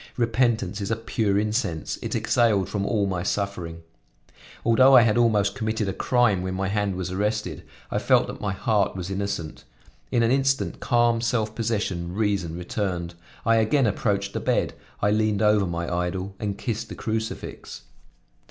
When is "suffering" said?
3.21-3.83